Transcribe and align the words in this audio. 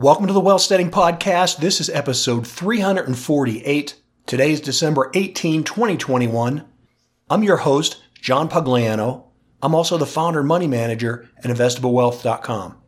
Welcome 0.00 0.28
to 0.28 0.32
the 0.32 0.40
Wealth 0.40 0.62
Steading 0.62 0.90
Podcast. 0.90 1.58
This 1.58 1.78
is 1.78 1.90
episode 1.90 2.46
348. 2.46 4.00
Today 4.24 4.52
is 4.52 4.62
December 4.62 5.10
18, 5.12 5.62
2021. 5.62 6.64
I'm 7.28 7.42
your 7.42 7.58
host, 7.58 8.02
John 8.14 8.48
Pugliano. 8.48 9.24
I'm 9.60 9.74
also 9.74 9.98
the 9.98 10.06
founder 10.06 10.38
and 10.38 10.48
money 10.48 10.66
manager 10.66 11.28
at 11.36 11.44
investablewealth.com. 11.44 12.78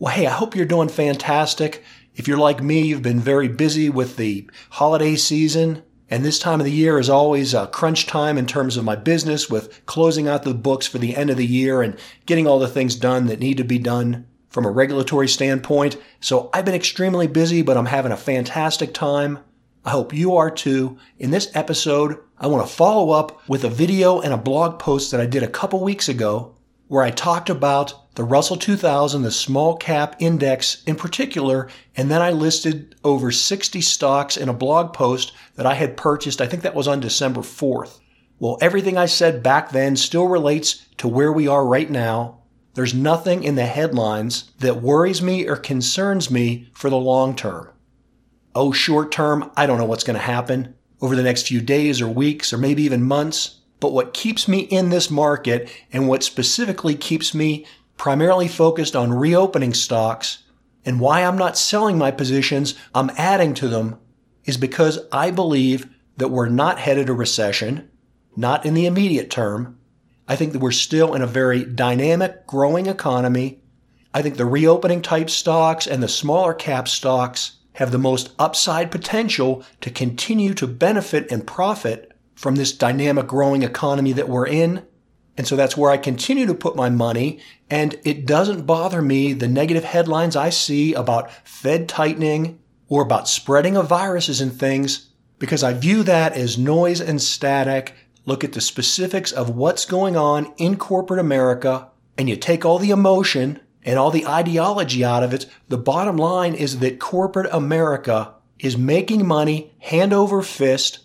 Well, 0.00 0.12
hey, 0.12 0.26
I 0.26 0.32
hope 0.32 0.56
you're 0.56 0.66
doing 0.66 0.88
fantastic. 0.88 1.84
If 2.16 2.26
you're 2.26 2.38
like 2.38 2.60
me, 2.60 2.88
you've 2.88 3.02
been 3.02 3.20
very 3.20 3.46
busy 3.46 3.88
with 3.88 4.16
the 4.16 4.50
holiday 4.70 5.14
season. 5.14 5.84
And 6.10 6.24
this 6.24 6.40
time 6.40 6.58
of 6.58 6.66
the 6.66 6.72
year 6.72 6.98
is 6.98 7.08
always 7.08 7.54
a 7.54 7.68
crunch 7.68 8.06
time 8.06 8.36
in 8.36 8.48
terms 8.48 8.76
of 8.76 8.84
my 8.84 8.96
business 8.96 9.48
with 9.48 9.86
closing 9.86 10.26
out 10.26 10.42
the 10.42 10.54
books 10.54 10.88
for 10.88 10.98
the 10.98 11.14
end 11.14 11.30
of 11.30 11.36
the 11.36 11.46
year 11.46 11.82
and 11.82 11.96
getting 12.26 12.48
all 12.48 12.58
the 12.58 12.66
things 12.66 12.96
done 12.96 13.26
that 13.26 13.38
need 13.38 13.58
to 13.58 13.64
be 13.64 13.78
done 13.78 14.26
from 14.52 14.66
a 14.66 14.70
regulatory 14.70 15.26
standpoint. 15.26 15.96
So 16.20 16.50
I've 16.52 16.66
been 16.66 16.74
extremely 16.74 17.26
busy, 17.26 17.62
but 17.62 17.76
I'm 17.76 17.86
having 17.86 18.12
a 18.12 18.16
fantastic 18.16 18.94
time. 18.94 19.40
I 19.84 19.90
hope 19.90 20.12
you 20.12 20.36
are 20.36 20.50
too. 20.50 20.98
In 21.18 21.32
this 21.32 21.50
episode, 21.54 22.18
I 22.38 22.46
want 22.46 22.64
to 22.64 22.72
follow 22.72 23.10
up 23.10 23.48
with 23.48 23.64
a 23.64 23.70
video 23.70 24.20
and 24.20 24.32
a 24.32 24.36
blog 24.36 24.78
post 24.78 25.10
that 25.10 25.20
I 25.20 25.26
did 25.26 25.42
a 25.42 25.48
couple 25.48 25.82
weeks 25.82 26.08
ago 26.08 26.54
where 26.86 27.02
I 27.02 27.10
talked 27.10 27.48
about 27.48 28.14
the 28.14 28.24
Russell 28.24 28.58
2000, 28.58 29.22
the 29.22 29.30
small 29.30 29.76
cap 29.76 30.16
index 30.18 30.84
in 30.84 30.96
particular, 30.96 31.68
and 31.96 32.10
then 32.10 32.20
I 32.20 32.30
listed 32.30 32.94
over 33.02 33.32
60 33.32 33.80
stocks 33.80 34.36
in 34.36 34.50
a 34.50 34.54
blog 34.54 34.92
post 34.92 35.32
that 35.56 35.64
I 35.64 35.72
had 35.72 35.96
purchased. 35.96 36.42
I 36.42 36.46
think 36.46 36.62
that 36.62 36.74
was 36.74 36.86
on 36.86 37.00
December 37.00 37.40
4th. 37.40 38.00
Well, 38.38 38.58
everything 38.60 38.98
I 38.98 39.06
said 39.06 39.42
back 39.42 39.70
then 39.70 39.96
still 39.96 40.28
relates 40.28 40.86
to 40.98 41.08
where 41.08 41.32
we 41.32 41.48
are 41.48 41.64
right 41.66 41.88
now. 41.88 42.41
There's 42.74 42.94
nothing 42.94 43.44
in 43.44 43.54
the 43.54 43.66
headlines 43.66 44.50
that 44.60 44.80
worries 44.82 45.20
me 45.20 45.46
or 45.46 45.56
concerns 45.56 46.30
me 46.30 46.70
for 46.74 46.88
the 46.88 46.96
long 46.96 47.36
term. 47.36 47.68
Oh, 48.54 48.72
short 48.72 49.12
term, 49.12 49.50
I 49.56 49.66
don't 49.66 49.78
know 49.78 49.84
what's 49.84 50.04
going 50.04 50.18
to 50.18 50.22
happen 50.22 50.74
over 51.00 51.16
the 51.16 51.22
next 51.22 51.48
few 51.48 51.60
days 51.60 52.00
or 52.00 52.08
weeks 52.08 52.52
or 52.52 52.58
maybe 52.58 52.82
even 52.84 53.02
months. 53.02 53.60
But 53.80 53.92
what 53.92 54.14
keeps 54.14 54.46
me 54.46 54.60
in 54.60 54.90
this 54.90 55.10
market 55.10 55.70
and 55.92 56.08
what 56.08 56.22
specifically 56.22 56.94
keeps 56.94 57.34
me 57.34 57.66
primarily 57.96 58.48
focused 58.48 58.96
on 58.96 59.12
reopening 59.12 59.74
stocks 59.74 60.44
and 60.84 61.00
why 61.00 61.24
I'm 61.24 61.38
not 61.38 61.58
selling 61.58 61.98
my 61.98 62.10
positions, 62.10 62.74
I'm 62.94 63.10
adding 63.16 63.54
to 63.54 63.68
them 63.68 63.98
is 64.44 64.56
because 64.56 64.98
I 65.12 65.30
believe 65.30 65.88
that 66.16 66.28
we're 66.28 66.48
not 66.48 66.78
headed 66.78 67.08
a 67.08 67.12
recession, 67.12 67.90
not 68.36 68.64
in 68.64 68.74
the 68.74 68.86
immediate 68.86 69.30
term, 69.30 69.78
I 70.32 70.36
think 70.36 70.54
that 70.54 70.60
we're 70.60 70.70
still 70.72 71.12
in 71.12 71.20
a 71.20 71.26
very 71.26 71.62
dynamic, 71.62 72.46
growing 72.46 72.86
economy. 72.86 73.60
I 74.14 74.22
think 74.22 74.38
the 74.38 74.46
reopening 74.46 75.02
type 75.02 75.28
stocks 75.28 75.86
and 75.86 76.02
the 76.02 76.08
smaller 76.08 76.54
cap 76.54 76.88
stocks 76.88 77.58
have 77.74 77.92
the 77.92 77.98
most 77.98 78.32
upside 78.38 78.90
potential 78.90 79.62
to 79.82 79.90
continue 79.90 80.54
to 80.54 80.66
benefit 80.66 81.30
and 81.30 81.46
profit 81.46 82.12
from 82.34 82.54
this 82.54 82.72
dynamic, 82.72 83.26
growing 83.26 83.62
economy 83.62 84.14
that 84.14 84.30
we're 84.30 84.46
in. 84.46 84.86
And 85.36 85.46
so 85.46 85.54
that's 85.54 85.76
where 85.76 85.90
I 85.90 85.98
continue 85.98 86.46
to 86.46 86.54
put 86.54 86.76
my 86.76 86.88
money. 86.88 87.38
And 87.68 88.00
it 88.02 88.24
doesn't 88.24 88.64
bother 88.64 89.02
me 89.02 89.34
the 89.34 89.48
negative 89.48 89.84
headlines 89.84 90.34
I 90.34 90.48
see 90.48 90.94
about 90.94 91.30
Fed 91.46 91.90
tightening 91.90 92.58
or 92.88 93.02
about 93.02 93.28
spreading 93.28 93.76
of 93.76 93.86
viruses 93.86 94.40
and 94.40 94.58
things 94.58 95.10
because 95.38 95.62
I 95.62 95.74
view 95.74 96.02
that 96.04 96.32
as 96.32 96.56
noise 96.56 97.02
and 97.02 97.20
static 97.20 97.92
look 98.24 98.44
at 98.44 98.52
the 98.52 98.60
specifics 98.60 99.32
of 99.32 99.56
what's 99.56 99.84
going 99.84 100.16
on 100.16 100.52
in 100.56 100.76
corporate 100.76 101.20
America, 101.20 101.88
and 102.16 102.28
you 102.28 102.36
take 102.36 102.64
all 102.64 102.78
the 102.78 102.90
emotion 102.90 103.60
and 103.84 103.98
all 103.98 104.10
the 104.10 104.26
ideology 104.26 105.04
out 105.04 105.22
of 105.22 105.34
it, 105.34 105.46
the 105.68 105.78
bottom 105.78 106.16
line 106.16 106.54
is 106.54 106.78
that 106.78 107.00
corporate 107.00 107.48
America 107.52 108.34
is 108.58 108.76
making 108.76 109.26
money 109.26 109.72
hand 109.80 110.12
over 110.12 110.42
fist. 110.42 111.00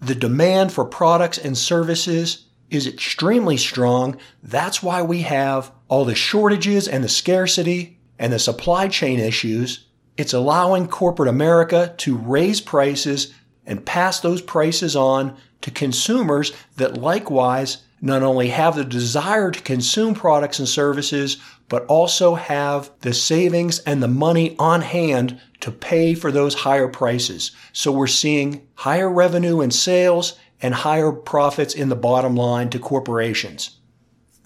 The 0.00 0.14
demand 0.14 0.72
for 0.72 0.84
products 0.84 1.38
and 1.38 1.56
services 1.56 2.46
is 2.70 2.86
extremely 2.86 3.56
strong. 3.56 4.18
That's 4.42 4.82
why 4.82 5.02
we 5.02 5.22
have 5.22 5.70
all 5.88 6.04
the 6.04 6.14
shortages 6.14 6.88
and 6.88 7.04
the 7.04 7.08
scarcity 7.08 8.00
and 8.18 8.32
the 8.32 8.38
supply 8.38 8.88
chain 8.88 9.20
issues. 9.20 9.86
It's 10.16 10.32
allowing 10.32 10.88
corporate 10.88 11.28
America 11.28 11.94
to 11.98 12.16
raise 12.16 12.60
prices 12.60 13.34
and 13.66 13.86
pass 13.86 14.20
those 14.20 14.42
prices 14.42 14.94
on 14.94 15.36
to 15.62 15.70
consumers 15.70 16.52
that 16.76 16.98
likewise 16.98 17.78
not 18.00 18.22
only 18.22 18.48
have 18.48 18.76
the 18.76 18.84
desire 18.84 19.50
to 19.50 19.62
consume 19.62 20.14
products 20.14 20.58
and 20.58 20.68
services, 20.68 21.38
but 21.70 21.86
also 21.86 22.34
have 22.34 22.90
the 23.00 23.14
savings 23.14 23.78
and 23.80 24.02
the 24.02 24.08
money 24.08 24.54
on 24.58 24.82
hand 24.82 25.40
to 25.60 25.70
pay 25.70 26.14
for 26.14 26.30
those 26.30 26.54
higher 26.54 26.88
prices. 26.88 27.52
So 27.72 27.90
we're 27.90 28.06
seeing 28.06 28.66
higher 28.74 29.10
revenue 29.10 29.62
in 29.62 29.70
sales 29.70 30.38
and 30.60 30.74
higher 30.74 31.12
profits 31.12 31.74
in 31.74 31.88
the 31.88 31.96
bottom 31.96 32.36
line 32.36 32.68
to 32.70 32.78
corporations. 32.78 33.78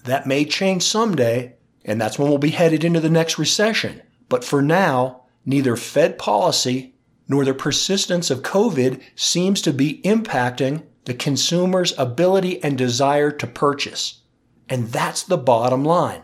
That 0.05 0.25
may 0.25 0.45
change 0.45 0.83
someday, 0.83 1.55
and 1.83 1.99
that's 1.99 2.17
when 2.17 2.29
we'll 2.29 2.37
be 2.37 2.51
headed 2.51 2.85
into 2.85 3.01
the 3.01 3.09
next 3.09 3.37
recession. 3.37 4.01
But 4.29 4.45
for 4.45 4.61
now, 4.61 5.23
neither 5.45 5.75
Fed 5.75 6.17
policy 6.17 6.95
nor 7.29 7.45
the 7.45 7.53
persistence 7.53 8.29
of 8.29 8.41
COVID 8.41 9.01
seems 9.15 9.61
to 9.61 9.71
be 9.71 10.01
impacting 10.03 10.83
the 11.05 11.13
consumer's 11.13 11.93
ability 11.97 12.61
and 12.63 12.77
desire 12.77 13.31
to 13.31 13.47
purchase. 13.47 14.23
And 14.67 14.89
that's 14.89 15.23
the 15.23 15.37
bottom 15.37 15.85
line. 15.85 16.23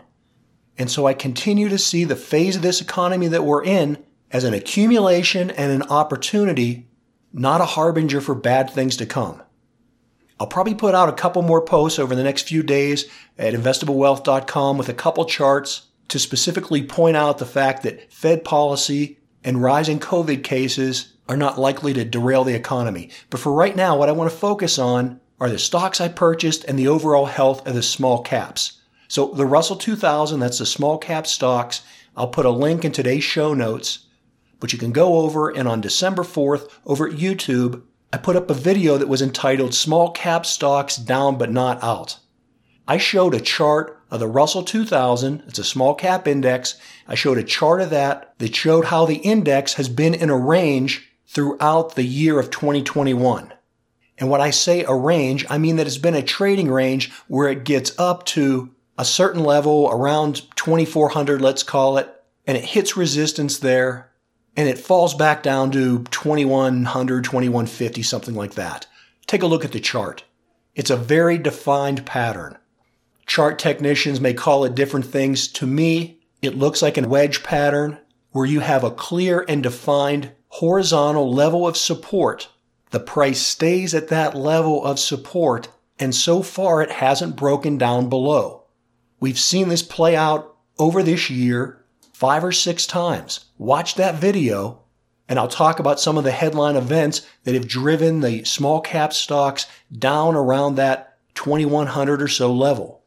And 0.78 0.92
so 0.92 1.08
I 1.08 1.14
continue 1.14 1.70
to 1.70 1.78
see 1.78 2.04
the 2.04 2.16
phase 2.16 2.58
of 2.58 2.62
this 2.62 2.82
economy 2.82 3.28
that 3.28 3.46
we're 3.46 3.64
in 3.64 4.04
as 4.32 4.44
an 4.44 4.54
accumulation 4.54 5.52
and 5.52 5.72
an 5.72 5.84
opportunity, 5.84 6.88
not 7.32 7.62
a 7.62 7.66
harbinger 7.66 8.20
for 8.20 8.36
bad 8.36 8.70
things 8.70 8.98
to 8.98 9.06
come. 9.06 9.42
I'll 10.40 10.48
probably 10.48 10.76
put 10.76 10.96
out 10.96 11.08
a 11.08 11.14
couple 11.14 11.44
more 11.44 11.62
posts 11.62 11.98
over 11.98 12.14
the 12.14 12.24
next 12.24 12.48
few 12.48 12.62
days 12.62 13.06
at 13.38 13.54
investablewealth.com 13.54 14.78
with 14.78 14.90
a 14.90 14.94
couple 14.94 15.24
charts 15.26 15.88
to 16.10 16.20
specifically 16.20 16.84
point 16.84 17.16
out 17.16 17.38
the 17.38 17.46
fact 17.46 17.84
that 17.84 18.12
Fed 18.12 18.44
policy 18.44 19.20
and 19.46 19.62
rising 19.62 20.00
COVID 20.00 20.44
cases 20.44 21.14
are 21.30 21.38
not 21.38 21.60
likely 21.60 21.94
to 21.94 22.04
derail 22.04 22.44
the 22.44 22.56
economy. 22.56 23.12
But 23.30 23.40
for 23.40 23.54
right 23.54 23.76
now, 23.76 23.96
what 23.96 24.10
I 24.10 24.12
want 24.12 24.30
to 24.30 24.36
focus 24.36 24.78
on 24.78 25.22
are 25.40 25.50
the 25.50 25.60
stocks 25.60 26.02
I 26.02 26.08
purchased 26.08 26.66
and 26.66 26.78
the 26.78 26.88
overall 26.88 27.28
health 27.28 27.66
of 27.68 27.76
the 27.76 27.84
small 27.84 28.22
caps. 28.22 28.82
So 29.08 29.28
the 29.28 29.46
Russell 29.46 29.76
2000, 29.76 30.40
that's 30.40 30.60
the 30.60 30.66
small 30.66 30.98
cap 30.98 31.28
stocks. 31.28 31.82
I'll 32.18 32.28
put 32.28 32.46
a 32.46 32.50
link 32.50 32.84
in 32.84 32.92
today's 32.92 33.24
show 33.24 33.54
notes, 33.54 34.08
but 34.60 34.74
you 34.74 34.80
can 34.80 34.92
go 34.92 35.20
over 35.20 35.50
and 35.50 35.68
on 35.68 35.80
December 35.80 36.24
4th 36.24 36.70
over 36.86 37.08
at 37.08 37.18
YouTube, 37.18 37.84
I 38.12 38.18
put 38.18 38.36
up 38.36 38.50
a 38.50 38.54
video 38.54 38.98
that 38.98 39.10
was 39.10 39.22
entitled 39.22 39.74
Small 39.74 40.12
Cap 40.12 40.46
Stocks 40.46 40.96
Down 40.96 41.38
But 41.38 41.52
Not 41.52 41.84
Out. 41.84 42.20
I 42.88 42.98
showed 42.98 43.36
a 43.36 43.42
chart 43.42 43.95
of 44.12 44.20
the 44.20 44.28
Russell 44.28 44.64
2000. 44.64 45.44
It's 45.48 45.60
a 45.60 45.64
small 45.64 45.96
cap 45.96 46.28
index. 46.28 46.76
I 47.08 47.16
showed 47.16 47.38
a 47.38 47.44
chart 47.44 47.82
of 47.82 47.90
that 47.90 48.34
that 48.40 48.56
showed 48.56 48.86
how 48.86 49.06
the 49.06 49.18
index 49.18 49.74
has 49.74 49.90
been 49.90 50.14
in 50.14 50.30
a 50.30 50.38
range 50.38 51.10
throughout 51.28 51.96
the 51.96 52.04
year 52.04 52.40
of 52.40 52.52
2021. 52.52 53.54
And 54.18 54.30
when 54.30 54.42
I 54.42 54.52
say 54.52 54.84
a 54.84 54.94
range, 54.94 55.46
I 55.50 55.58
mean 55.58 55.76
that 55.76 55.88
it's 55.88 55.98
been 55.98 56.16
a 56.16 56.22
trading 56.22 56.72
range 56.72 57.12
where 57.28 57.50
it 57.50 57.66
gets 57.66 57.98
up 58.00 58.26
to 58.28 58.70
a 58.98 59.04
certain 59.04 59.44
level 59.44 59.90
around 59.92 60.50
2400, 60.56 61.42
let's 61.42 61.64
call 61.64 61.98
it, 61.98 62.10
and 62.48 62.58
it 62.58 62.64
hits 62.64 62.96
resistance 62.96 63.60
there 63.60 64.12
and 64.58 64.70
it 64.70 64.80
falls 64.80 65.14
back 65.14 65.44
down 65.44 65.72
to 65.72 66.04
2100, 66.06 67.24
2150, 67.24 68.04
something 68.04 68.36
like 68.36 68.54
that. 68.54 68.88
Take 69.28 69.44
a 69.44 69.48
look 69.48 69.66
at 69.66 69.74
the 69.74 69.80
chart. 69.80 70.24
It's 70.76 70.90
a 70.90 70.98
very 70.98 71.38
defined 71.38 72.06
pattern. 72.06 72.58
Chart 73.26 73.58
technicians 73.58 74.22
may 74.22 74.34
call 74.34 74.66
it 74.66 74.76
different 74.76 75.06
things. 75.06 75.48
To 75.50 75.66
me, 75.66 76.20
it 76.42 76.58
looks 76.58 76.82
like 76.82 76.98
a 76.98 77.08
wedge 77.08 77.44
pattern 77.44 77.98
where 78.32 78.46
you 78.46 78.60
have 78.60 78.84
a 78.84 78.92
clear 78.92 79.46
and 79.48 79.64
defined 79.64 80.32
horizontal 80.50 81.34
level 81.34 81.68
of 81.68 81.76
support, 81.76 82.50
the 82.92 83.00
price 83.00 83.42
stays 83.42 83.94
at 83.94 84.10
that 84.10 84.36
level 84.36 84.86
of 84.86 85.00
support, 85.00 85.68
and 86.00 86.14
so 86.14 86.42
far 86.42 86.82
it 86.82 86.92
hasn't 86.92 87.36
broken 87.36 87.78
down 87.78 88.10
below. 88.10 88.64
We've 89.20 89.40
seen 89.40 89.70
this 89.70 89.84
play 89.84 90.16
out 90.16 90.56
over 90.78 91.02
this 91.02 91.30
year 91.30 91.86
five 92.14 92.44
or 92.44 92.52
six 92.52 92.86
times. 92.86 93.46
Watch 93.58 93.96
that 93.96 94.16
video, 94.16 94.82
and 95.28 95.40
I'll 95.40 95.48
talk 95.48 95.80
about 95.80 96.00
some 96.00 96.18
of 96.18 96.24
the 96.24 96.32
headline 96.32 96.76
events 96.76 97.28
that 97.44 97.54
have 97.54 97.68
driven 97.68 98.22
the 98.22 98.44
small 98.44 98.82
cap 98.82 99.14
stocks 99.14 99.66
down 99.92 100.36
around 100.36 100.76
that 100.76 101.18
2100 101.36 102.22
or 102.22 102.28
so 102.28 102.54
level. 102.54 103.04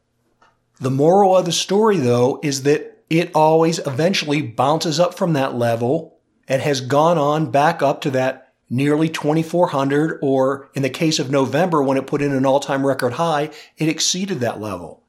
The 0.79 0.91
moral 0.91 1.35
of 1.35 1.45
the 1.45 1.51
story, 1.51 1.97
though, 1.97 2.39
is 2.41 2.63
that 2.63 3.03
it 3.09 3.31
always 3.35 3.79
eventually 3.79 4.41
bounces 4.41 4.99
up 4.99 5.13
from 5.13 5.33
that 5.33 5.55
level 5.55 6.19
and 6.47 6.61
has 6.61 6.81
gone 6.81 7.17
on 7.17 7.51
back 7.51 7.81
up 7.81 8.01
to 8.01 8.11
that 8.11 8.53
nearly 8.69 9.09
2400 9.09 10.19
or 10.21 10.69
in 10.75 10.83
the 10.83 10.89
case 10.89 11.19
of 11.19 11.31
November 11.31 11.81
when 11.81 11.97
it 11.97 12.07
put 12.07 12.21
in 12.21 12.31
an 12.31 12.45
all-time 12.45 12.85
record 12.85 13.13
high, 13.13 13.49
it 13.77 13.89
exceeded 13.89 14.39
that 14.39 14.61
level. 14.61 15.03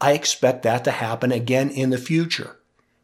I 0.00 0.12
expect 0.12 0.62
that 0.62 0.82
to 0.84 0.90
happen 0.90 1.30
again 1.30 1.70
in 1.70 1.90
the 1.90 1.98
future. 1.98 2.56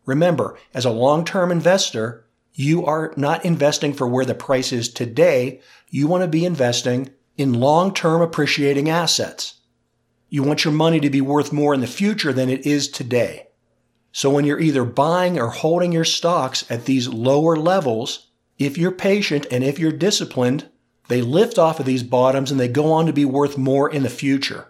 Remember, 0.06 0.58
as 0.72 0.84
a 0.84 0.90
long-term 0.90 1.52
investor, 1.52 2.24
You 2.60 2.84
are 2.86 3.14
not 3.16 3.44
investing 3.44 3.92
for 3.92 4.08
where 4.08 4.24
the 4.24 4.34
price 4.34 4.72
is 4.72 4.88
today. 4.88 5.60
You 5.90 6.08
want 6.08 6.22
to 6.22 6.28
be 6.28 6.44
investing 6.44 7.10
in 7.36 7.54
long-term 7.54 8.20
appreciating 8.20 8.90
assets. 8.90 9.57
You 10.30 10.42
want 10.42 10.64
your 10.64 10.74
money 10.74 11.00
to 11.00 11.08
be 11.08 11.20
worth 11.20 11.52
more 11.52 11.72
in 11.72 11.80
the 11.80 11.86
future 11.86 12.32
than 12.32 12.50
it 12.50 12.66
is 12.66 12.88
today. 12.88 13.48
So 14.12 14.30
when 14.30 14.44
you're 14.44 14.60
either 14.60 14.84
buying 14.84 15.38
or 15.38 15.48
holding 15.48 15.92
your 15.92 16.04
stocks 16.04 16.70
at 16.70 16.84
these 16.84 17.08
lower 17.08 17.56
levels, 17.56 18.26
if 18.58 18.76
you're 18.76 18.92
patient 18.92 19.46
and 19.50 19.64
if 19.64 19.78
you're 19.78 19.92
disciplined, 19.92 20.68
they 21.08 21.22
lift 21.22 21.58
off 21.58 21.80
of 21.80 21.86
these 21.86 22.02
bottoms 22.02 22.50
and 22.50 22.60
they 22.60 22.68
go 22.68 22.92
on 22.92 23.06
to 23.06 23.12
be 23.12 23.24
worth 23.24 23.56
more 23.56 23.90
in 23.90 24.02
the 24.02 24.10
future. 24.10 24.68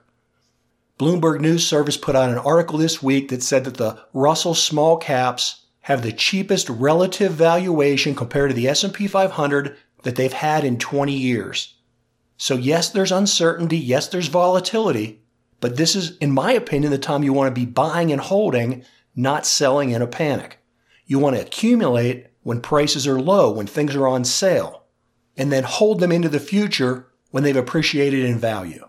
Bloomberg 0.98 1.40
News 1.40 1.66
Service 1.66 1.96
put 1.96 2.14
out 2.14 2.30
an 2.30 2.38
article 2.38 2.78
this 2.78 3.02
week 3.02 3.28
that 3.28 3.42
said 3.42 3.64
that 3.64 3.76
the 3.76 4.00
Russell 4.12 4.54
small 4.54 4.96
caps 4.96 5.66
have 5.82 6.02
the 6.02 6.12
cheapest 6.12 6.68
relative 6.68 7.32
valuation 7.32 8.14
compared 8.14 8.50
to 8.50 8.54
the 8.54 8.68
S&P 8.68 9.06
500 9.06 9.76
that 10.02 10.16
they've 10.16 10.32
had 10.32 10.64
in 10.64 10.78
20 10.78 11.12
years. 11.12 11.74
So 12.36 12.56
yes, 12.56 12.90
there's 12.90 13.12
uncertainty, 13.12 13.78
yes, 13.78 14.08
there's 14.08 14.28
volatility, 14.28 15.22
but 15.60 15.76
this 15.76 15.96
is, 15.96 16.16
in 16.18 16.30
my 16.30 16.52
opinion, 16.52 16.90
the 16.90 16.98
time 16.98 17.22
you 17.22 17.32
want 17.32 17.54
to 17.54 17.60
be 17.60 17.66
buying 17.66 18.12
and 18.12 18.20
holding, 18.20 18.84
not 19.16 19.46
selling 19.46 19.90
in 19.90 20.02
a 20.02 20.06
panic. 20.06 20.58
You 21.06 21.18
want 21.18 21.36
to 21.36 21.42
accumulate 21.42 22.26
when 22.42 22.60
prices 22.60 23.06
are 23.06 23.20
low, 23.20 23.50
when 23.50 23.66
things 23.66 23.96
are 23.96 24.06
on 24.06 24.24
sale, 24.24 24.84
and 25.36 25.50
then 25.50 25.64
hold 25.64 26.00
them 26.00 26.12
into 26.12 26.28
the 26.28 26.40
future 26.40 27.08
when 27.30 27.42
they've 27.42 27.56
appreciated 27.56 28.24
in 28.24 28.38
value. 28.38 28.86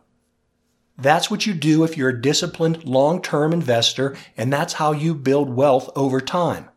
That's 0.98 1.32
what 1.32 1.46
you 1.46 1.54
do 1.54 1.84
if 1.84 1.98
you're 1.98 2.10
a 2.10 2.22
disciplined 2.22 2.84
long-term 2.84 3.54
investor, 3.54 4.18
and 4.36 4.52
that's 4.52 4.74
how 4.74 4.92
you 4.92 5.16
build 5.16 5.50
wealth 5.50 5.90
over 5.96 6.20
time. 6.20 6.70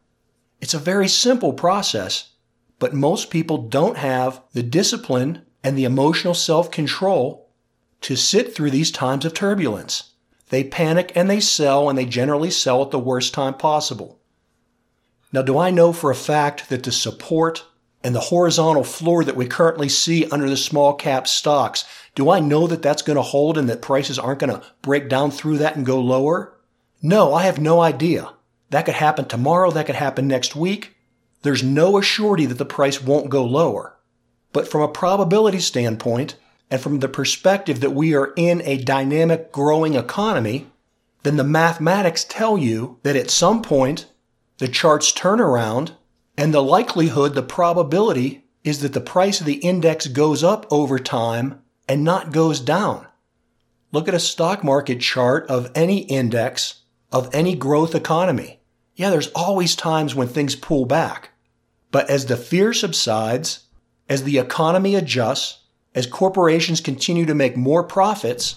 It's 0.60 0.74
a 0.74 0.78
very 0.78 1.08
simple 1.08 1.52
process, 1.52 2.30
but 2.78 2.94
most 2.94 3.30
people 3.30 3.68
don't 3.68 3.96
have 3.96 4.42
the 4.52 4.62
discipline 4.62 5.42
and 5.64 5.76
the 5.76 5.84
emotional 5.84 6.34
self-control 6.34 7.41
to 8.02 8.16
sit 8.16 8.54
through 8.54 8.70
these 8.70 8.90
times 8.90 9.24
of 9.24 9.34
turbulence. 9.34 10.12
They 10.50 10.64
panic 10.64 11.12
and 11.14 11.30
they 11.30 11.40
sell, 11.40 11.88
and 11.88 11.96
they 11.96 12.04
generally 12.04 12.50
sell 12.50 12.82
at 12.82 12.90
the 12.90 12.98
worst 12.98 13.32
time 13.32 13.54
possible. 13.54 14.20
Now, 15.32 15.42
do 15.42 15.56
I 15.56 15.70
know 15.70 15.92
for 15.92 16.10
a 16.10 16.14
fact 16.14 16.68
that 16.68 16.82
the 16.82 16.92
support 16.92 17.64
and 18.04 18.14
the 18.14 18.20
horizontal 18.20 18.84
floor 18.84 19.24
that 19.24 19.36
we 19.36 19.46
currently 19.46 19.88
see 19.88 20.26
under 20.26 20.50
the 20.50 20.56
small 20.56 20.92
cap 20.94 21.26
stocks, 21.26 21.84
do 22.14 22.28
I 22.28 22.40
know 22.40 22.66
that 22.66 22.82
that's 22.82 23.02
going 23.02 23.16
to 23.16 23.22
hold 23.22 23.56
and 23.56 23.68
that 23.68 23.80
prices 23.80 24.18
aren't 24.18 24.40
going 24.40 24.52
to 24.52 24.66
break 24.82 25.08
down 25.08 25.30
through 25.30 25.58
that 25.58 25.76
and 25.76 25.86
go 25.86 26.00
lower? 26.00 26.58
No, 27.00 27.32
I 27.32 27.44
have 27.44 27.58
no 27.58 27.80
idea. 27.80 28.34
That 28.70 28.84
could 28.84 28.94
happen 28.94 29.24
tomorrow. 29.24 29.70
That 29.70 29.86
could 29.86 29.94
happen 29.94 30.28
next 30.28 30.54
week. 30.54 30.96
There's 31.42 31.62
no 31.62 31.92
assurity 31.92 32.46
that 32.48 32.58
the 32.58 32.64
price 32.64 33.02
won't 33.02 33.30
go 33.30 33.44
lower. 33.44 33.96
But 34.52 34.68
from 34.68 34.82
a 34.82 34.88
probability 34.88 35.60
standpoint, 35.60 36.36
and 36.72 36.80
from 36.80 37.00
the 37.00 37.08
perspective 37.08 37.80
that 37.80 37.90
we 37.90 38.14
are 38.14 38.32
in 38.34 38.62
a 38.64 38.78
dynamic 38.78 39.52
growing 39.52 39.94
economy, 39.94 40.68
then 41.22 41.36
the 41.36 41.44
mathematics 41.44 42.24
tell 42.24 42.56
you 42.56 42.98
that 43.02 43.14
at 43.14 43.28
some 43.28 43.60
point 43.60 44.06
the 44.56 44.66
charts 44.66 45.12
turn 45.12 45.38
around 45.38 45.92
and 46.34 46.54
the 46.54 46.62
likelihood, 46.62 47.34
the 47.34 47.42
probability 47.42 48.46
is 48.64 48.80
that 48.80 48.94
the 48.94 49.02
price 49.02 49.38
of 49.38 49.44
the 49.44 49.56
index 49.56 50.06
goes 50.06 50.42
up 50.42 50.64
over 50.70 50.98
time 50.98 51.60
and 51.86 52.04
not 52.04 52.32
goes 52.32 52.58
down. 52.58 53.06
Look 53.92 54.08
at 54.08 54.14
a 54.14 54.18
stock 54.18 54.64
market 54.64 54.98
chart 54.98 55.46
of 55.48 55.70
any 55.74 55.98
index 56.04 56.84
of 57.12 57.28
any 57.34 57.54
growth 57.54 57.94
economy. 57.94 58.60
Yeah, 58.96 59.10
there's 59.10 59.30
always 59.32 59.76
times 59.76 60.14
when 60.14 60.28
things 60.28 60.56
pull 60.56 60.86
back. 60.86 61.32
But 61.90 62.08
as 62.08 62.24
the 62.24 62.36
fear 62.38 62.72
subsides, 62.72 63.66
as 64.08 64.22
the 64.22 64.38
economy 64.38 64.94
adjusts, 64.94 65.58
as 65.94 66.06
corporations 66.06 66.80
continue 66.80 67.26
to 67.26 67.34
make 67.34 67.56
more 67.56 67.84
profits, 67.84 68.56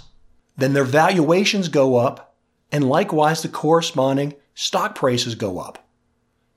then 0.58 0.74
their 0.74 0.84
valuations 0.84 1.68
go 1.68 1.98
up, 1.98 2.36
and 2.72 2.90
likewise 2.90 3.42
the 3.42 3.50
corresponding 3.50 4.34
stock 4.54 4.96
prices 4.96 5.36
go 5.36 5.60
up. 5.60 5.88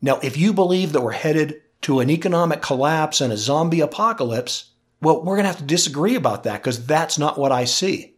Now, 0.00 0.19
if 0.22 0.36
you 0.36 0.52
believe 0.52 0.92
that 0.92 1.00
we're 1.00 1.12
headed 1.12 1.60
to 1.82 2.00
an 2.00 2.10
economic 2.10 2.62
collapse 2.62 3.20
and 3.20 3.32
a 3.32 3.36
zombie 3.36 3.80
apocalypse, 3.80 4.70
well, 5.00 5.22
we're 5.22 5.36
going 5.36 5.44
to 5.44 5.50
have 5.50 5.58
to 5.58 5.64
disagree 5.64 6.14
about 6.14 6.44
that 6.44 6.62
because 6.62 6.86
that's 6.86 7.19
not 7.19 7.38
what 7.38 7.52
I 7.52 7.64
see. 7.64 8.14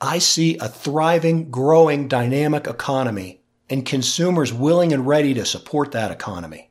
I 0.00 0.18
see 0.18 0.56
a 0.58 0.68
thriving, 0.68 1.50
growing, 1.50 2.08
dynamic 2.08 2.66
economy 2.66 3.42
and 3.70 3.86
consumers 3.86 4.52
willing 4.52 4.92
and 4.92 5.06
ready 5.06 5.32
to 5.34 5.44
support 5.44 5.92
that 5.92 6.10
economy. 6.10 6.70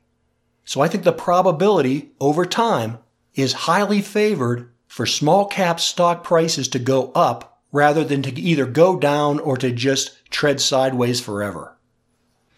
So 0.64 0.80
I 0.80 0.88
think 0.88 1.04
the 1.04 1.12
probability 1.12 2.12
over 2.20 2.44
time 2.44 2.98
is 3.34 3.52
highly 3.52 4.02
favored 4.02 4.70
for 4.92 5.06
small 5.06 5.46
cap 5.46 5.80
stock 5.80 6.22
prices 6.22 6.68
to 6.68 6.78
go 6.78 7.10
up 7.14 7.62
rather 7.72 8.04
than 8.04 8.20
to 8.20 8.38
either 8.38 8.66
go 8.66 8.94
down 8.98 9.40
or 9.40 9.56
to 9.56 9.72
just 9.72 10.18
tread 10.28 10.60
sideways 10.60 11.18
forever. 11.18 11.78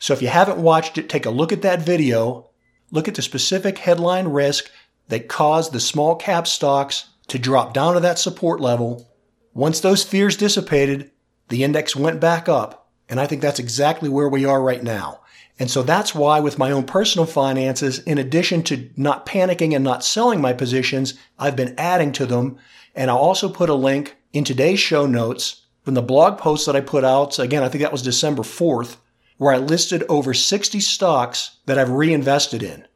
So 0.01 0.15
if 0.15 0.21
you 0.21 0.27
haven't 0.27 0.59
watched 0.59 0.99
it, 0.99 1.09
take 1.09 1.27
a 1.27 1.31
look 1.31 1.53
at 1.53 1.63
that 1.63 1.83
video. 1.83 2.51
Look 2.91 3.07
at 3.07 3.15
the 3.15 3.23
specific 3.23 3.79
headline 3.79 4.27
risk 4.27 4.69
that 5.07 5.29
caused 5.29 5.73
the 5.73 5.79
small 5.79 6.17
cap 6.17 6.49
stocks 6.49 7.09
to 7.29 7.39
drop 7.39 7.73
down 7.73 7.95
to 7.95 8.01
that 8.01 8.19
support 8.19 8.61
level. 8.61 9.09
Once 9.53 9.79
those 9.79 10.03
fears 10.03 10.37
dissipated, 10.37 11.13
the 11.51 11.63
index 11.63 11.95
went 11.95 12.19
back 12.19 12.49
up. 12.49 12.91
And 13.09 13.21
I 13.21 13.29
think 13.29 13.43
that's 13.43 13.61
exactly 13.61 14.09
where 14.09 14.29
we 14.29 14.45
are 14.45 14.61
right 14.61 14.83
now. 14.83 15.21
And 15.59 15.71
so 15.71 15.83
that's 15.83 16.15
why 16.15 16.41
with 16.41 16.59
my 16.59 16.73
own 16.73 16.85
personal 16.85 17.27
finances, 17.27 18.01
in 18.01 18.19
addition 18.19 18.63
to 18.65 18.91
not 18.97 19.25
panicking 19.25 19.75
and 19.75 19.85
not 19.85 20.05
selling 20.05 20.41
my 20.41 20.53
positions, 20.53 21.15
I've 21.39 21.57
been 21.57 21.75
adding 21.79 22.13
to 22.13 22.27
them. 22.27 22.59
And 22.95 23.11
I'll 23.11 23.19
also 23.19 23.49
put 23.49 23.69
a 23.69 23.75
link 23.75 24.17
in 24.33 24.45
today's 24.45 24.81
show 24.81 25.07
notes 25.07 25.63
from 25.83 25.95
the 25.95 26.03
blog 26.03 26.39
post 26.39 26.67
that 26.67 26.75
I 26.75 26.81
put 26.81 27.05
out. 27.05 27.39
Again, 27.39 27.63
I 27.63 27.69
think 27.69 27.83
that 27.83 27.93
was 27.93 28.03
December 28.03 28.43
4th, 28.43 28.97
where 29.37 29.55
I 29.55 29.59
listed 29.59 30.03
over 30.09 30.35
60 30.35 30.81
stocks 30.81 31.59
that 31.67 31.79
I've 31.79 31.91
reinvested 31.91 32.63
in. 32.63 32.87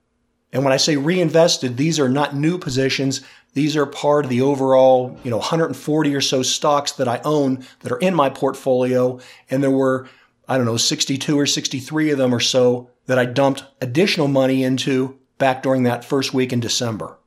And 0.52 0.64
when 0.64 0.72
I 0.72 0.78
say 0.78 0.96
reinvested, 0.96 1.76
these 1.76 2.00
are 2.00 2.08
not 2.08 2.34
new 2.34 2.58
positions. 2.58 3.20
These 3.52 3.76
are 3.76 3.86
part 3.86 4.24
of 4.24 4.30
the 4.30 4.40
overall, 4.40 5.18
you 5.22 5.30
know, 5.30 5.36
140 5.36 6.14
or 6.14 6.20
so 6.20 6.42
stocks 6.42 6.92
that 6.92 7.08
I 7.08 7.20
own 7.24 7.64
that 7.80 7.92
are 7.92 7.98
in 7.98 8.14
my 8.14 8.30
portfolio. 8.30 9.20
And 9.50 9.62
there 9.62 9.70
were 9.70 10.08
I 10.48 10.56
don't 10.56 10.66
know, 10.66 10.78
62 10.78 11.38
or 11.38 11.46
63 11.46 12.10
of 12.10 12.18
them 12.18 12.34
or 12.34 12.40
so 12.40 12.90
that 13.06 13.18
I 13.18 13.26
dumped 13.26 13.64
additional 13.80 14.28
money 14.28 14.64
into 14.64 15.18
back 15.36 15.62
during 15.62 15.82
that 15.84 16.04
first 16.04 16.32
week 16.32 16.52
in 16.52 16.60
December. 16.60 17.18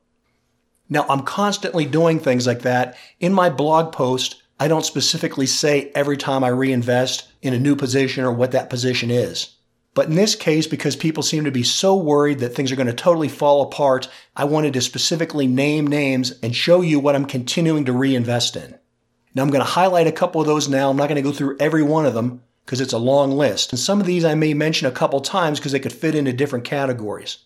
Now, 0.88 1.06
I'm 1.08 1.22
constantly 1.22 1.86
doing 1.86 2.18
things 2.18 2.46
like 2.46 2.62
that. 2.62 2.96
In 3.20 3.32
my 3.32 3.48
blog 3.48 3.92
post, 3.92 4.42
I 4.60 4.68
don't 4.68 4.84
specifically 4.84 5.46
say 5.46 5.90
every 5.94 6.16
time 6.16 6.44
I 6.44 6.48
reinvest 6.48 7.32
in 7.40 7.54
a 7.54 7.58
new 7.58 7.76
position 7.76 8.24
or 8.24 8.32
what 8.32 8.52
that 8.52 8.68
position 8.68 9.10
is. 9.10 9.56
But 9.94 10.08
in 10.08 10.14
this 10.14 10.34
case, 10.34 10.66
because 10.66 10.96
people 10.96 11.22
seem 11.22 11.44
to 11.44 11.50
be 11.50 11.62
so 11.62 11.94
worried 11.96 12.38
that 12.38 12.50
things 12.50 12.72
are 12.72 12.76
going 12.76 12.86
to 12.86 12.94
totally 12.94 13.28
fall 13.28 13.62
apart, 13.62 14.08
I 14.36 14.44
wanted 14.44 14.72
to 14.74 14.80
specifically 14.80 15.46
name 15.46 15.86
names 15.86 16.32
and 16.42 16.56
show 16.56 16.80
you 16.80 16.98
what 16.98 17.14
I'm 17.14 17.26
continuing 17.26 17.84
to 17.86 17.92
reinvest 17.92 18.56
in. 18.56 18.78
Now, 19.34 19.42
I'm 19.42 19.50
going 19.50 19.64
to 19.64 19.70
highlight 19.70 20.06
a 20.06 20.12
couple 20.12 20.40
of 20.40 20.46
those 20.46 20.68
now. 20.68 20.90
I'm 20.90 20.96
not 20.96 21.08
going 21.08 21.16
to 21.16 21.28
go 21.28 21.32
through 21.32 21.56
every 21.58 21.82
one 21.82 22.06
of 22.06 22.14
them, 22.14 22.42
because 22.64 22.80
it's 22.80 22.92
a 22.92 22.98
long 22.98 23.32
list. 23.32 23.72
And 23.72 23.78
some 23.78 24.00
of 24.00 24.06
these 24.06 24.24
I 24.24 24.34
may 24.34 24.54
mention 24.54 24.86
a 24.86 24.92
couple 24.92 25.20
times 25.20 25.58
because 25.58 25.72
they 25.72 25.80
could 25.80 25.92
fit 25.92 26.14
into 26.14 26.32
different 26.32 26.64
categories. 26.64 27.38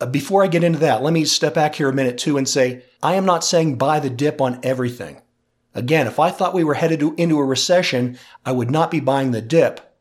Uh, 0.00 0.06
before 0.06 0.42
I 0.42 0.48
get 0.48 0.64
into 0.64 0.80
that, 0.80 1.02
let 1.02 1.12
me 1.12 1.24
step 1.24 1.54
back 1.54 1.76
here 1.76 1.88
a 1.88 1.92
minute 1.92 2.18
too 2.18 2.36
and 2.36 2.48
say, 2.48 2.84
I 3.02 3.14
am 3.14 3.24
not 3.24 3.44
saying 3.44 3.78
buy 3.78 4.00
the 4.00 4.10
dip 4.10 4.40
on 4.40 4.60
everything. 4.62 5.20
Again, 5.74 6.06
if 6.06 6.18
I 6.18 6.30
thought 6.30 6.54
we 6.54 6.64
were 6.64 6.74
headed 6.74 7.00
to, 7.00 7.14
into 7.16 7.38
a 7.38 7.44
recession, 7.44 8.18
I 8.44 8.52
would 8.52 8.70
not 8.70 8.90
be 8.90 9.00
buying 9.00 9.30
the 9.30 9.42
dip. 9.42 9.96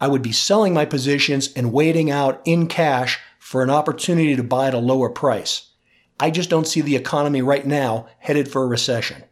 I 0.00 0.08
would 0.08 0.22
be 0.22 0.32
selling 0.32 0.74
my 0.74 0.84
positions 0.84 1.52
and 1.54 1.72
waiting 1.72 2.10
out 2.10 2.42
in 2.44 2.66
cash 2.66 3.20
for 3.38 3.62
an 3.62 3.70
opportunity 3.70 4.36
to 4.36 4.42
buy 4.42 4.68
at 4.68 4.74
a 4.74 4.78
lower 4.78 5.08
price. 5.08 5.70
I 6.18 6.30
just 6.30 6.50
don't 6.50 6.66
see 6.66 6.80
the 6.80 6.96
economy 6.96 7.42
right 7.42 7.66
now 7.66 8.06
headed 8.18 8.50
for 8.50 8.62
a 8.62 8.66
recession. 8.66 9.24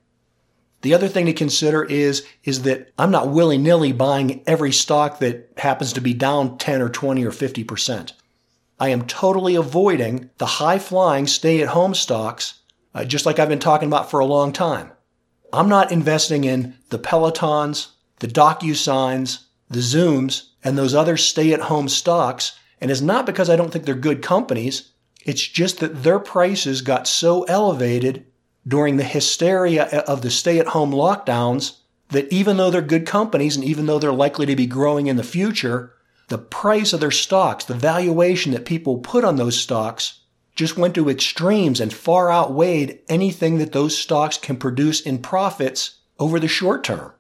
The 0.83 0.95
other 0.95 1.09
thing 1.09 1.27
to 1.27 1.33
consider 1.33 1.85
is, 1.85 2.27
is 2.45 2.63
that 2.63 2.93
I'm 2.99 3.11
not 3.11 3.31
willy 3.31 3.57
nilly 3.57 3.93
buying 3.93 4.43
every 4.47 4.73
stock 4.73 5.21
that 5.21 5.53
happens 5.57 5.93
to 5.95 6.01
be 6.01 6.13
down 6.13 6.59
10 6.59 6.83
or 6.83 6.89
20 6.89 7.25
or 7.25 7.31
50%. 7.31 8.13
I 8.81 8.89
am 8.89 9.07
totally 9.07 9.55
avoiding 9.55 10.31
the 10.39 10.47
high 10.47 10.81
flying 10.81 11.29
stay 11.29 11.63
at 11.63 11.69
home 11.69 11.95
stocks, 11.95 12.61
uh, 12.95 13.05
just 13.05 13.27
like 13.27 13.39
I've 13.39 13.49
been 13.49 13.61
talking 13.61 13.89
about 13.89 14.11
for 14.11 14.19
a 14.19 14.27
long 14.27 14.53
time. 14.53 14.91
I'm 15.53 15.69
not 15.69 15.93
investing 15.93 16.43
in 16.43 16.77
the 16.91 16.99
Pelotons, 16.99 17.93
the 18.19 18.27
DocuSigns, 18.27 19.45
the 19.71 19.79
Zooms, 19.79 20.49
and 20.65 20.77
those 20.77 20.95
other 20.95 21.17
stay 21.17 21.53
at 21.53 21.61
home 21.61 21.89
stocks. 21.89 22.59
And 22.81 22.91
it's 22.91 23.01
not 23.01 23.25
because 23.25 23.49
I 23.49 23.55
don't 23.55 23.73
think 23.73 23.85
they're 23.85 23.95
good 23.95 24.21
companies. 24.21 24.91
It's 25.25 25.47
just 25.47 25.79
that 25.79 26.03
their 26.03 26.19
prices 26.19 26.83
got 26.83 27.07
so 27.07 27.45
elevated 27.45 28.27
during 28.67 28.97
the 28.97 29.05
hysteria 29.05 29.85
of 29.85 30.23
the 30.23 30.31
stay 30.31 30.59
at 30.59 30.69
home 30.69 30.93
lockdowns 30.93 31.79
that 32.11 32.33
even 32.33 32.57
though 32.57 32.71
they're 32.71 32.83
good 32.83 33.07
companies 33.07 33.57
and 33.57 33.65
even 33.65 33.87
though 33.87 33.99
they're 33.99 34.13
likely 34.13 34.47
to 34.47 34.57
be 34.57 34.67
growing 34.67 35.07
in 35.07 35.17
the 35.17 35.25
future, 35.25 35.95
the 36.29 36.39
price 36.39 36.93
of 36.93 37.01
their 37.01 37.11
stocks, 37.11 37.65
the 37.65 37.75
valuation 37.75 38.53
that 38.53 38.65
people 38.65 38.99
put 38.99 39.25
on 39.25 39.37
those 39.37 39.59
stocks 39.59 40.21
just 40.55 40.77
went 40.77 40.95
to 40.95 41.09
extremes 41.09 41.81
and 41.81 41.93
far 41.93 42.31
outweighed 42.31 43.01
anything 43.09 43.59
that 43.59 43.73
those 43.73 43.97
stocks 43.97 44.37
can 44.39 44.57
produce 44.57 45.01
in 45.01 45.19
profits 45.19 45.99
over 46.19 46.39
the 46.39 46.49
short 46.49 46.85
term. 46.85 47.13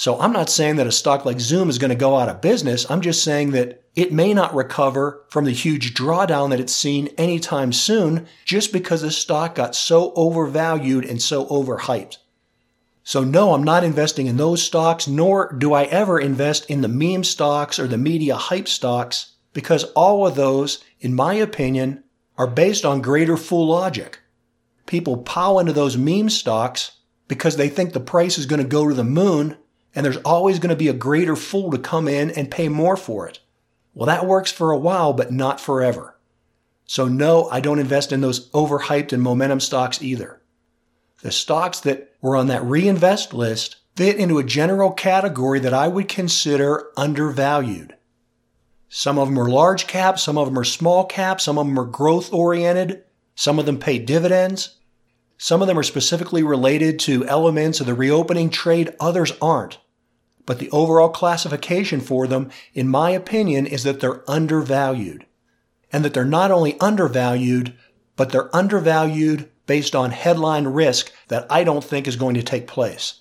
So 0.00 0.18
I'm 0.18 0.32
not 0.32 0.48
saying 0.48 0.76
that 0.76 0.86
a 0.86 0.92
stock 0.92 1.26
like 1.26 1.40
Zoom 1.40 1.68
is 1.68 1.76
going 1.76 1.90
to 1.90 1.94
go 1.94 2.16
out 2.16 2.30
of 2.30 2.40
business. 2.40 2.90
I'm 2.90 3.02
just 3.02 3.22
saying 3.22 3.50
that 3.50 3.82
it 3.94 4.14
may 4.14 4.32
not 4.32 4.54
recover 4.54 5.26
from 5.28 5.44
the 5.44 5.50
huge 5.50 5.92
drawdown 5.92 6.48
that 6.48 6.58
it's 6.58 6.74
seen 6.74 7.08
anytime 7.18 7.70
soon 7.70 8.26
just 8.46 8.72
because 8.72 9.02
the 9.02 9.10
stock 9.10 9.54
got 9.54 9.74
so 9.74 10.14
overvalued 10.16 11.04
and 11.04 11.20
so 11.20 11.44
overhyped. 11.48 12.16
So 13.04 13.22
no, 13.24 13.52
I'm 13.52 13.62
not 13.62 13.84
investing 13.84 14.26
in 14.26 14.38
those 14.38 14.62
stocks, 14.62 15.06
nor 15.06 15.52
do 15.52 15.74
I 15.74 15.82
ever 15.82 16.18
invest 16.18 16.70
in 16.70 16.80
the 16.80 16.88
meme 16.88 17.22
stocks 17.22 17.78
or 17.78 17.86
the 17.86 17.98
media 17.98 18.36
hype 18.36 18.68
stocks 18.68 19.32
because 19.52 19.84
all 19.92 20.26
of 20.26 20.34
those, 20.34 20.82
in 21.00 21.14
my 21.14 21.34
opinion, 21.34 22.04
are 22.38 22.46
based 22.46 22.86
on 22.86 23.02
greater 23.02 23.36
fool 23.36 23.66
logic. 23.66 24.20
People 24.86 25.18
pile 25.18 25.58
into 25.58 25.74
those 25.74 25.98
meme 25.98 26.30
stocks 26.30 26.92
because 27.28 27.56
they 27.56 27.68
think 27.68 27.92
the 27.92 28.00
price 28.00 28.38
is 28.38 28.46
going 28.46 28.62
to 28.62 28.66
go 28.66 28.88
to 28.88 28.94
the 28.94 29.04
moon 29.04 29.58
and 29.94 30.04
there's 30.04 30.16
always 30.18 30.58
going 30.58 30.70
to 30.70 30.76
be 30.76 30.88
a 30.88 30.92
greater 30.92 31.36
fool 31.36 31.70
to 31.70 31.78
come 31.78 32.08
in 32.08 32.30
and 32.30 32.50
pay 32.50 32.68
more 32.68 32.96
for 32.96 33.28
it. 33.28 33.40
Well, 33.94 34.06
that 34.06 34.26
works 34.26 34.52
for 34.52 34.70
a 34.70 34.78
while, 34.78 35.12
but 35.12 35.32
not 35.32 35.60
forever. 35.60 36.16
So 36.84 37.06
no, 37.08 37.48
I 37.50 37.60
don't 37.60 37.78
invest 37.78 38.12
in 38.12 38.20
those 38.20 38.48
overhyped 38.50 39.12
and 39.12 39.22
momentum 39.22 39.60
stocks 39.60 40.02
either. 40.02 40.40
The 41.22 41.32
stocks 41.32 41.80
that 41.80 42.14
were 42.20 42.36
on 42.36 42.46
that 42.48 42.64
reinvest 42.64 43.34
list 43.34 43.76
fit 43.96 44.16
into 44.16 44.38
a 44.38 44.44
general 44.44 44.90
category 44.90 45.60
that 45.60 45.74
I 45.74 45.88
would 45.88 46.08
consider 46.08 46.90
undervalued. 46.96 47.94
Some 48.88 49.18
of 49.18 49.28
them 49.28 49.38
are 49.38 49.48
large 49.48 49.86
cap, 49.86 50.18
some 50.18 50.36
of 50.36 50.46
them 50.48 50.58
are 50.58 50.64
small 50.64 51.04
cap, 51.04 51.40
some 51.40 51.58
of 51.58 51.66
them 51.66 51.78
are 51.78 51.84
growth 51.84 52.32
oriented, 52.32 53.04
some 53.34 53.58
of 53.58 53.66
them 53.66 53.78
pay 53.78 53.98
dividends, 53.98 54.79
some 55.42 55.62
of 55.62 55.68
them 55.68 55.78
are 55.78 55.82
specifically 55.82 56.42
related 56.42 56.98
to 56.98 57.24
elements 57.24 57.80
of 57.80 57.86
the 57.86 57.94
reopening 57.94 58.50
trade, 58.50 58.94
others 59.00 59.32
aren't. 59.40 59.78
But 60.44 60.58
the 60.58 60.70
overall 60.70 61.08
classification 61.08 62.02
for 62.02 62.26
them, 62.26 62.50
in 62.74 62.88
my 62.88 63.12
opinion, 63.12 63.66
is 63.66 63.82
that 63.84 64.00
they're 64.00 64.22
undervalued. 64.30 65.24
And 65.90 66.04
that 66.04 66.12
they're 66.12 66.26
not 66.26 66.50
only 66.50 66.78
undervalued, 66.78 67.72
but 68.16 68.32
they're 68.32 68.54
undervalued 68.54 69.48
based 69.64 69.96
on 69.96 70.10
headline 70.10 70.66
risk 70.66 71.10
that 71.28 71.46
I 71.50 71.64
don't 71.64 71.82
think 71.82 72.06
is 72.06 72.16
going 72.16 72.34
to 72.34 72.42
take 72.42 72.66
place. 72.66 73.20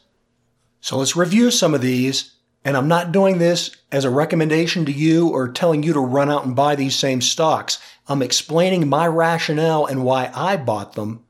So 0.81 0.97
let's 0.97 1.15
review 1.15 1.51
some 1.51 1.73
of 1.73 1.79
these. 1.79 2.35
And 2.65 2.75
I'm 2.75 2.89
not 2.89 3.13
doing 3.13 3.37
this 3.37 3.73
as 3.93 4.03
a 4.03 4.09
recommendation 4.09 4.83
to 4.83 4.91
you 4.91 5.29
or 5.29 5.47
telling 5.47 5.83
you 5.83 5.93
to 5.93 6.01
run 6.01 6.29
out 6.29 6.45
and 6.45 6.53
buy 6.53 6.75
these 6.75 6.97
same 6.97 7.21
stocks. 7.21 7.79
I'm 8.09 8.21
explaining 8.21 8.89
my 8.89 9.07
rationale 9.07 9.85
and 9.85 10.03
why 10.03 10.29
I 10.35 10.57
bought 10.57 10.95
them 10.95 11.23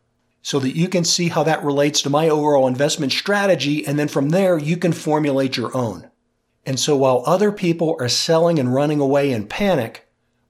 so 0.50 0.58
that 0.58 0.76
you 0.76 0.90
can 0.90 1.04
see 1.04 1.28
how 1.28 1.44
that 1.44 1.64
relates 1.64 2.02
to 2.02 2.10
my 2.10 2.28
overall 2.28 2.68
investment 2.68 3.12
strategy. 3.12 3.86
And 3.86 4.00
then 4.00 4.08
from 4.08 4.30
there, 4.30 4.58
you 4.58 4.78
can 4.78 4.94
formulate 4.94 5.56
your 5.56 5.78
own. 5.78 6.10
And 6.66 6.80
so 6.80 6.98
while 6.98 7.22
other 7.28 7.52
people 7.52 7.96
are 8.00 8.10
selling 8.10 8.58
and 8.58 8.74
running 8.74 9.00
away 9.00 9.32
in 9.32 9.46
panic, 9.46 10.10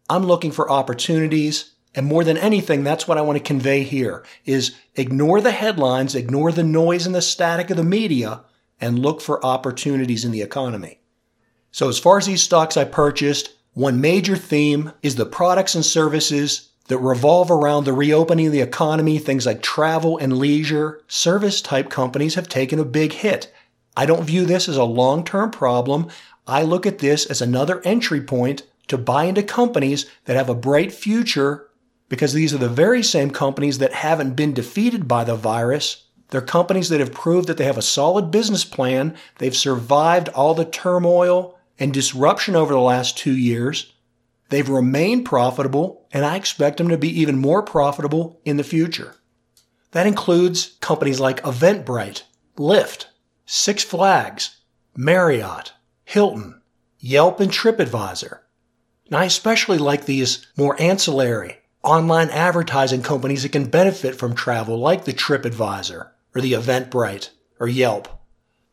I'm 0.10 0.24
looking 0.24 0.54
for 0.54 0.72
opportunities. 0.72 1.74
And 1.94 2.06
more 2.06 2.24
than 2.24 2.38
anything, 2.38 2.86
that's 2.86 3.10
what 3.10 3.18
I 3.18 3.22
want 3.24 3.40
to 3.40 3.44
convey 3.44 3.84
here 3.84 4.24
is 4.46 4.74
ignore 4.96 5.42
the 5.42 5.52
headlines, 5.52 6.16
ignore 6.16 6.54
the 6.54 6.64
noise 6.64 7.06
and 7.06 7.14
the 7.14 7.22
static 7.22 7.70
of 7.70 7.76
the 7.76 7.84
media 7.84 8.46
and 8.80 9.00
look 9.00 9.20
for 9.20 9.46
opportunities 9.46 10.24
in 10.24 10.32
the 10.32 10.42
economy. 10.42 11.02
So 11.72 11.90
as 11.90 12.00
far 12.00 12.18
as 12.18 12.26
these 12.26 12.42
stocks 12.42 12.78
I 12.78 12.86
purchased, 12.86 13.54
one 13.74 14.00
major 14.00 14.38
theme 14.38 14.94
is 15.04 15.18
the 15.18 15.26
products 15.26 15.76
and 15.76 15.84
services 15.84 16.69
that 16.90 16.98
revolve 16.98 17.50
around 17.50 17.86
the 17.86 17.94
reopening 17.94 18.48
of 18.48 18.52
the 18.52 18.62
economy, 18.62 19.18
things 19.20 19.46
like 19.46 19.62
travel 19.62 20.18
and 20.18 20.38
leisure, 20.38 21.02
service 21.08 21.62
type 21.62 21.90
companies 21.90 22.36
have 22.36 22.50
taken 22.50 22.80
a 22.80 22.86
big 22.86 23.14
hit. 23.14 23.54
I 23.96 24.06
don't 24.06 24.24
view 24.24 24.46
this 24.46 24.68
as 24.68 24.76
a 24.76 24.84
long 24.84 25.24
term 25.24 25.52
problem. 25.52 26.10
I 26.48 26.64
look 26.64 26.86
at 26.86 26.98
this 26.98 27.28
as 27.28 27.42
another 27.42 27.80
entry 27.86 28.22
point 28.22 28.64
to 28.88 28.98
buy 28.98 29.26
into 29.26 29.44
companies 29.44 30.08
that 30.26 30.36
have 30.36 30.50
a 30.50 30.56
bright 30.56 30.92
future 30.92 31.70
because 32.10 32.34
these 32.34 32.56
are 32.56 32.58
the 32.58 32.68
very 32.68 33.04
same 33.04 33.30
companies 33.30 33.78
that 33.78 33.94
haven't 33.94 34.36
been 34.36 34.54
defeated 34.54 35.08
by 35.08 35.24
the 35.24 35.36
virus. 35.36 36.06
They're 36.30 36.42
companies 36.42 36.90
that 36.90 37.00
have 37.00 37.14
proved 37.14 37.48
that 37.48 37.58
they 37.58 37.66
have 37.66 37.78
a 37.78 37.84
solid 37.84 38.32
business 38.32 38.66
plan. 38.66 39.16
They've 39.38 39.56
survived 39.56 40.30
all 40.30 40.56
the 40.56 40.66
turmoil 40.66 41.56
and 41.78 41.94
disruption 41.94 42.56
over 42.56 42.74
the 42.74 42.80
last 42.80 43.16
two 43.16 43.36
years. 43.36 43.94
They've 44.50 44.68
remained 44.68 45.26
profitable, 45.26 46.08
and 46.12 46.26
I 46.26 46.36
expect 46.36 46.78
them 46.78 46.90
to 46.90 46.98
be 46.98 47.20
even 47.22 47.38
more 47.38 47.62
profitable 47.62 48.42
in 48.46 48.58
the 48.58 48.64
future. 48.64 49.16
That 49.92 50.08
includes 50.08 50.78
companies 50.82 51.20
like 51.20 51.42
Eventbrite, 51.44 52.24
Lyft, 52.58 53.06
Six 53.46 53.84
Flags, 53.84 54.58
Marriott, 54.96 55.74
Hilton, 56.04 56.62
Yelp, 57.00 57.40
and 57.40 57.52
TripAdvisor. 57.52 58.40
Now, 59.10 59.20
I 59.20 59.26
especially 59.26 59.78
like 59.78 60.06
these 60.06 60.46
more 60.58 60.80
ancillary 60.80 61.58
online 61.84 62.30
advertising 62.30 63.02
companies 63.02 63.44
that 63.44 63.52
can 63.52 63.70
benefit 63.70 64.16
from 64.16 64.36
travel, 64.36 64.78
like 64.78 65.06
the 65.06 65.14
TripAdvisor 65.14 66.10
or 66.36 66.42
the 66.42 66.54
Eventbrite 66.54 67.30
or 67.60 67.68
Yelp 67.68 68.19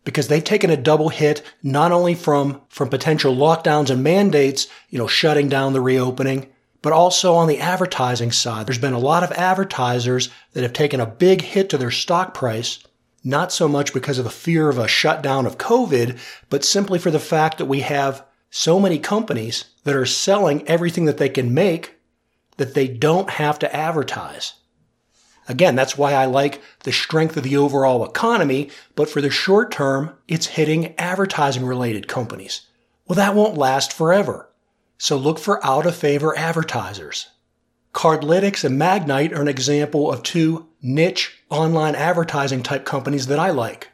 because 0.07 0.29
they've 0.29 0.45
taken 0.45 0.71
a 0.71 0.77
double 0.77 1.09
hit 1.11 1.43
not 1.63 1.93
only 1.93 2.15
from 2.15 2.63
from 2.71 2.89
potential 2.89 3.35
lockdowns 3.35 3.91
and 3.91 4.03
mandates, 4.03 4.69
you 4.89 4.99
know, 4.99 5.09
shutting 5.09 5.49
down 5.49 5.75
the 5.75 5.81
reopening, 5.81 6.47
but 6.81 6.93
also 6.93 7.35
on 7.35 7.49
the 7.49 7.59
advertising 7.59 8.31
side. 8.31 8.67
There's 8.67 8.79
been 8.79 8.93
a 8.93 8.99
lot 8.99 9.25
of 9.25 9.33
advertisers 9.33 10.31
that 10.53 10.63
have 10.63 10.73
taken 10.73 11.01
a 11.01 11.07
big 11.07 11.43
hit 11.43 11.69
to 11.71 11.79
their 11.79 11.91
stock 11.91 12.33
price, 12.33 12.79
not 13.25 13.53
so 13.53 13.67
much 13.67 13.93
because 13.93 14.19
of 14.19 14.25
the 14.25 14.31
fear 14.31 14.69
of 14.69 14.79
a 14.79 14.87
shutdown 14.87 15.45
of 15.45 15.59
COVID, 15.59 16.19
but 16.49 16.65
simply 16.65 17.01
for 17.01 17.11
the 17.11 17.19
fact 17.19 17.59
that 17.59 17.67
we 17.67 17.81
have 17.81 18.25
so 18.49 18.79
many 18.79 19.01
companies 19.01 19.65
that 19.83 19.97
are 19.97 20.07
selling 20.07 20.67
everything 20.69 21.07
that 21.07 21.19
they 21.19 21.29
can 21.29 21.53
make 21.53 21.97
that 22.59 22.75
they 22.75 22.87
don't 22.87 23.29
have 23.31 23.59
to 23.59 23.77
advertise. 23.77 24.55
Again, 25.49 25.77
that's 25.77 25.97
why 25.97 26.13
I 26.13 26.25
like 26.25 26.61
the 26.85 26.93
strength 26.93 27.37
of 27.37 27.45
the 27.45 27.57
overall 27.57 28.05
economy, 28.05 28.71
but 28.95 29.09
for 29.09 29.21
the 29.21 29.31
short 29.31 29.71
term, 29.71 30.13
it's 30.27 30.47
hitting 30.47 30.95
advertising 30.99 31.65
related 31.65 32.09
companies. 32.09 32.63
Well, 33.07 33.17
that 33.17 33.35
won't 33.35 33.57
last 33.57 33.93
forever. 33.93 34.51
So 34.99 35.17
look 35.17 35.39
for 35.39 35.65
out 35.65 35.87
of 35.87 35.95
favor 35.95 36.37
advertisers. 36.37 37.29
Cardlytics 37.95 38.65
and 38.65 38.79
Magnite 38.79 39.33
are 39.33 39.41
an 39.41 39.49
example 39.49 40.13
of 40.13 40.23
two 40.23 40.67
niche 40.83 41.43
online 41.49 41.95
advertising 41.95 42.63
type 42.63 42.85
companies 42.85 43.29
that 43.29 43.39
I 43.39 43.51
like. 43.51 43.91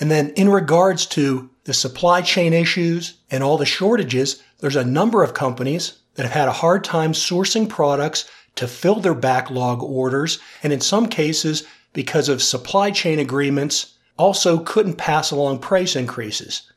And 0.00 0.10
then 0.10 0.30
in 0.30 0.48
regards 0.48 1.06
to 1.06 1.50
the 1.64 1.74
supply 1.74 2.22
chain 2.22 2.52
issues 2.52 3.14
and 3.30 3.42
all 3.42 3.58
the 3.58 3.66
shortages, 3.66 4.42
there's 4.58 4.76
a 4.76 4.84
number 4.84 5.22
of 5.22 5.34
companies 5.34 5.98
that 6.14 6.22
have 6.22 6.32
had 6.32 6.48
a 6.48 6.52
hard 6.52 6.84
time 6.84 7.12
sourcing 7.12 7.68
products 7.68 8.28
to 8.56 8.68
fill 8.68 9.00
their 9.00 9.14
backlog 9.14 9.82
orders, 9.82 10.38
and 10.62 10.72
in 10.72 10.80
some 10.80 11.08
cases, 11.08 11.64
because 11.92 12.28
of 12.28 12.42
supply 12.42 12.90
chain 12.90 13.18
agreements, 13.18 13.98
also 14.16 14.58
couldn't 14.58 14.96
pass 14.96 15.30
along 15.30 15.58
price 15.58 15.96
increases. 15.96 16.70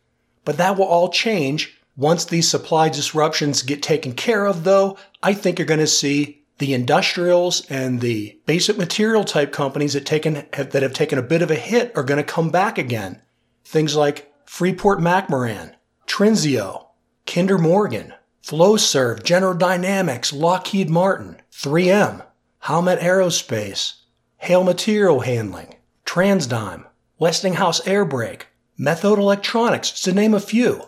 But 0.45 0.57
that 0.57 0.77
will 0.77 0.85
all 0.85 1.09
change 1.09 1.77
once 1.95 2.25
these 2.25 2.49
supply 2.49 2.89
disruptions 2.89 3.63
get 3.63 3.83
taken 3.83 4.13
care 4.13 4.45
of, 4.45 4.63
though. 4.63 4.97
I 5.21 5.33
think 5.33 5.59
you're 5.59 5.65
going 5.65 5.79
to 5.79 5.87
see 5.87 6.45
the 6.59 6.73
industrials 6.73 7.65
and 7.69 8.01
the 8.01 8.39
basic 8.45 8.77
material 8.77 9.23
type 9.23 9.51
companies 9.51 9.93
that, 9.93 10.05
taken, 10.05 10.47
have, 10.53 10.71
that 10.71 10.83
have 10.83 10.93
taken 10.93 11.19
a 11.19 11.23
bit 11.23 11.41
of 11.41 11.51
a 11.51 11.55
hit 11.55 11.91
are 11.95 12.03
going 12.03 12.17
to 12.17 12.23
come 12.23 12.49
back 12.49 12.77
again. 12.77 13.21
Things 13.63 13.95
like 13.95 14.31
Freeport 14.45 14.99
McMoRan, 14.99 15.73
Trinseo, 16.07 16.87
Kinder 17.25 17.57
Morgan, 17.57 18.13
Flowserve, 18.47 19.23
General 19.23 19.55
Dynamics, 19.55 20.31
Lockheed 20.31 20.89
Martin, 20.89 21.35
3M, 21.51 22.25
Howmet 22.63 22.97
Aerospace, 23.01 23.95
Yale 24.41 24.63
Material 24.63 25.19
Handling, 25.19 25.75
TransDigm, 26.05 26.85
Westinghouse 27.19 27.81
Airbrake, 27.81 28.43
Methode 28.79 29.17
Electronics, 29.17 29.91
to 30.01 30.13
name 30.13 30.33
a 30.33 30.39
few. 30.39 30.81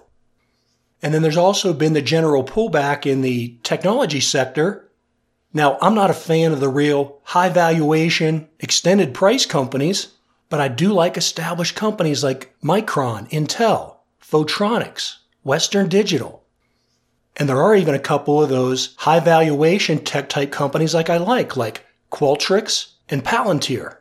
And 1.01 1.13
then 1.13 1.21
there's 1.21 1.35
also 1.35 1.73
been 1.73 1.91
the 1.91 2.01
general 2.01 2.45
pullback 2.45 3.05
in 3.05 3.19
the 3.19 3.57
technology 3.63 4.21
sector. 4.21 4.89
Now, 5.53 5.77
I'm 5.81 5.95
not 5.95 6.09
a 6.09 6.13
fan 6.13 6.53
of 6.53 6.61
the 6.61 6.69
real 6.69 7.19
high 7.23 7.49
valuation, 7.49 8.47
extended 8.61 9.13
price 9.13 9.45
companies, 9.45 10.13
but 10.47 10.61
I 10.61 10.69
do 10.69 10.93
like 10.93 11.17
established 11.17 11.75
companies 11.75 12.23
like 12.23 12.55
Micron, 12.63 13.29
Intel, 13.31 13.97
Photronics, 14.23 15.17
Western 15.43 15.89
Digital, 15.89 16.45
and 17.39 17.47
there 17.47 17.61
are 17.61 17.73
even 17.73 17.95
a 17.95 17.99
couple 17.99 18.43
of 18.43 18.49
those 18.49 18.93
high 18.97 19.21
valuation 19.21 20.03
tech 20.03 20.27
type 20.27 20.51
companies 20.51 20.93
like 20.93 21.09
I 21.09 21.17
like, 21.17 21.55
like 21.55 21.85
Qualtrics 22.11 22.91
and 23.07 23.23
Palantir. 23.23 23.95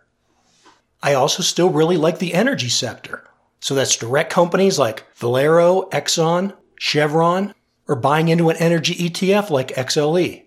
I 1.01 1.15
also 1.15 1.45
still 1.45 1.71
really 1.71 1.97
like 1.97 2.19
the 2.19 2.35
energy 2.35 2.69
sector. 2.69 3.25
So 3.61 3.77
that's 3.77 3.97
direct 3.97 4.33
companies 4.33 4.79
like 4.79 5.07
Valero, 5.15 5.89
Exxon, 5.91 6.53
Chevron, 6.77 7.55
or 7.87 7.95
buying 7.95 8.29
into 8.29 8.51
an 8.51 8.57
energy 8.57 8.95
ETF 8.95 9.51
like 9.51 9.69
XLE. 9.69 10.45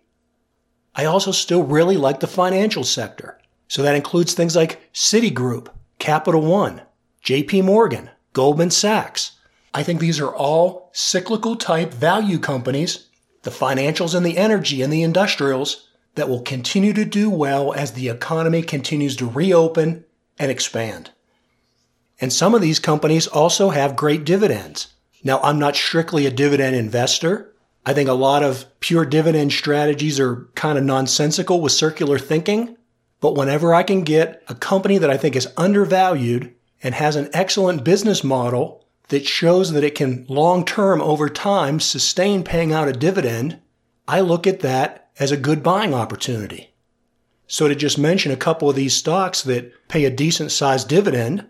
I 0.94 1.06
also 1.06 1.32
still 1.32 1.64
really 1.64 1.96
like 1.96 2.20
the 2.20 2.28
financial 2.28 2.84
sector. 2.84 3.40
So 3.70 3.82
that 3.84 3.96
includes 3.96 4.34
things 4.34 4.56
like 4.56 4.92
Citigroup, 4.94 5.70
Capital 5.98 6.42
One, 6.42 6.82
JP 7.24 7.64
Morgan, 7.64 8.10
Goldman 8.34 8.72
Sachs. 8.72 9.32
I 9.74 9.84
think 9.84 10.00
these 10.00 10.20
are 10.20 10.34
all 10.34 10.90
cyclical 10.94 11.56
type 11.56 11.94
value 11.94 12.40
companies, 12.40 13.08
the 13.44 13.52
financials 13.52 14.14
and 14.14 14.26
the 14.26 14.38
energy 14.38 14.82
and 14.82 14.92
the 14.92 15.04
industrials 15.04 15.88
that 16.16 16.28
will 16.28 16.42
continue 16.42 16.94
to 16.94 17.06
do 17.06 17.30
well 17.30 17.74
as 17.74 17.94
the 17.94 18.10
economy 18.10 18.62
continues 18.62 19.16
to 19.16 19.30
reopen 19.30 20.04
and 20.38 20.52
expand. 20.52 21.12
And 22.20 22.34
some 22.34 22.54
of 22.54 22.62
these 22.62 22.80
companies 22.80 23.28
also 23.28 23.70
have 23.70 23.96
great 23.96 24.26
dividends. 24.26 24.94
Now, 25.24 25.40
I'm 25.42 25.58
not 25.58 25.76
strictly 25.76 26.26
a 26.26 26.32
dividend 26.32 26.76
investor. 26.76 27.54
I 27.86 27.94
think 27.94 28.10
a 28.10 28.14
lot 28.14 28.44
of 28.44 28.66
pure 28.80 29.06
dividend 29.06 29.54
strategies 29.54 30.20
are 30.20 30.50
kind 30.54 30.78
of 30.78 30.84
nonsensical 30.84 31.62
with 31.62 31.72
circular 31.72 32.20
thinking. 32.20 32.78
But 33.22 33.36
whenever 33.36 33.74
I 33.74 33.84
can 33.84 34.02
get 34.04 34.44
a 34.48 34.56
company 34.56 34.98
that 34.98 35.10
I 35.10 35.18
think 35.18 35.36
is 35.36 35.48
undervalued 35.56 36.54
and 36.84 36.94
has 36.96 37.16
an 37.16 37.30
excellent 37.34 37.84
business 37.84 38.24
model 38.24 38.86
that 39.12 39.28
shows 39.28 39.74
that 39.74 39.84
it 39.84 39.94
can 39.94 40.26
long 40.30 40.66
term 40.66 41.02
over 41.02 41.30
time 41.30 41.80
sustain 41.80 42.44
paying 42.44 42.72
out 42.72 42.88
a 42.88 42.94
dividend, 42.94 43.60
I 44.08 44.22
look 44.22 44.48
at 44.48 44.62
that 44.62 45.10
as 45.20 45.32
a 45.32 45.38
good 45.38 45.62
buying 45.62 45.94
opportunity. 45.94 46.74
So 47.46 47.68
to 47.68 47.76
just 47.76 47.98
mention 47.98 48.32
a 48.32 48.38
couple 48.38 48.70
of 48.70 48.78
these 48.78 48.96
stocks 48.96 49.42
that 49.44 49.74
pay 49.90 50.06
a 50.06 50.10
decent 50.10 50.54
sized 50.54 50.88
dividend, 50.88 51.46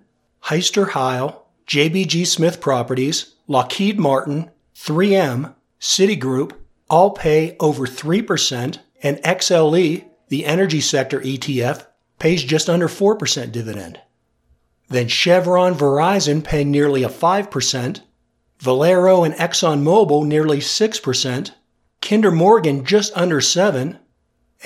Hyster-Yale, 0.46 1.46
JBG 1.68 2.26
Smith 2.26 2.60
Properties, 2.60 3.36
Lockheed 3.48 4.00
Martin, 4.00 4.50
3M, 4.76 5.54
Citigroup 5.80 6.54
all 6.90 7.12
pay 7.12 7.56
over 7.60 7.86
3% 7.86 8.80
and 9.04 9.18
XLE, 9.18 10.04
the 10.30 10.46
energy 10.46 10.82
sector 10.82 11.20
ETF, 11.22 11.86
pays 12.18 12.44
just 12.44 12.70
under 12.70 12.88
4% 12.88 13.52
dividend. 13.52 14.00
Then 14.92 15.08
Chevron 15.08 15.74
Verizon 15.74 16.44
paying 16.44 16.70
nearly 16.70 17.04
a 17.04 17.10
5%, 17.10 18.02
Valero 18.60 19.24
and 19.24 19.34
ExxonMobil 19.36 20.28
nearly 20.28 20.58
6%, 20.58 21.52
Kinder 22.02 22.32
Morgan 22.32 22.84
just 22.84 23.16
under 23.16 23.40
7 23.40 23.98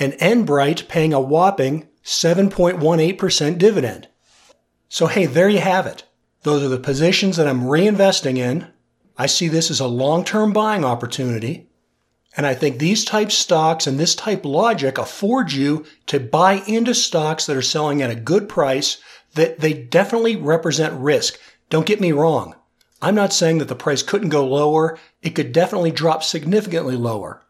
and 0.00 0.12
Enbridge 0.14 0.88
paying 0.88 1.14
a 1.14 1.20
whopping 1.20 1.86
7.18% 2.02 3.56
dividend. 3.56 4.08
So 4.88 5.06
hey, 5.06 5.26
there 5.26 5.48
you 5.48 5.60
have 5.60 5.86
it. 5.86 6.02
Those 6.42 6.64
are 6.64 6.68
the 6.68 6.78
positions 6.78 7.36
that 7.36 7.46
I'm 7.46 7.62
reinvesting 7.62 8.36
in. 8.36 8.66
I 9.16 9.26
see 9.26 9.46
this 9.46 9.70
as 9.70 9.78
a 9.78 9.86
long-term 9.86 10.52
buying 10.52 10.84
opportunity. 10.84 11.68
And 12.36 12.46
I 12.46 12.54
think 12.54 12.78
these 12.78 13.04
type 13.04 13.30
stocks 13.30 13.86
and 13.86 13.96
this 13.98 14.16
type 14.16 14.44
logic 14.44 14.98
afford 14.98 15.52
you 15.52 15.86
to 16.06 16.18
buy 16.18 16.64
into 16.66 16.94
stocks 16.94 17.46
that 17.46 17.56
are 17.56 17.62
selling 17.62 18.02
at 18.02 18.10
a 18.10 18.16
good 18.16 18.48
price 18.48 18.98
that 19.36 19.60
they 19.60 19.72
definitely 19.72 20.36
represent 20.36 21.00
risk. 21.00 21.38
Don't 21.70 21.86
get 21.86 22.00
me 22.00 22.12
wrong. 22.12 22.54
I'm 23.00 23.14
not 23.14 23.32
saying 23.32 23.58
that 23.58 23.68
the 23.68 23.74
price 23.74 24.02
couldn't 24.02 24.30
go 24.30 24.46
lower. 24.46 24.98
It 25.22 25.30
could 25.30 25.52
definitely 25.52 25.92
drop 25.92 26.24
significantly 26.24 26.96
lower. 26.96 27.42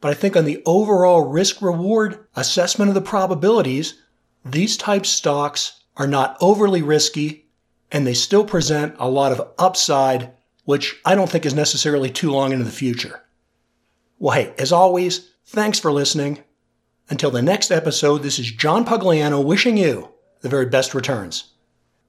But 0.00 0.10
I 0.10 0.14
think 0.14 0.36
on 0.36 0.44
the 0.44 0.62
overall 0.66 1.22
risk 1.22 1.62
reward 1.62 2.26
assessment 2.36 2.88
of 2.88 2.94
the 2.94 3.00
probabilities, 3.00 4.00
these 4.44 4.76
type 4.76 5.06
stocks 5.06 5.80
are 5.96 6.06
not 6.06 6.36
overly 6.40 6.82
risky 6.82 7.46
and 7.90 8.06
they 8.06 8.14
still 8.14 8.44
present 8.44 8.94
a 8.98 9.08
lot 9.08 9.32
of 9.32 9.48
upside, 9.58 10.32
which 10.64 11.00
I 11.04 11.14
don't 11.14 11.30
think 11.30 11.46
is 11.46 11.54
necessarily 11.54 12.10
too 12.10 12.30
long 12.30 12.52
into 12.52 12.64
the 12.64 12.70
future. 12.70 13.24
Well, 14.18 14.34
hey, 14.34 14.52
as 14.58 14.72
always, 14.72 15.30
thanks 15.46 15.78
for 15.78 15.92
listening. 15.92 16.44
Until 17.10 17.30
the 17.30 17.42
next 17.42 17.70
episode, 17.70 18.22
this 18.22 18.38
is 18.38 18.50
John 18.50 18.84
Pugliano 18.84 19.42
wishing 19.42 19.76
you 19.76 20.12
the 20.40 20.48
very 20.48 20.66
best 20.66 20.94
returns. 20.94 21.52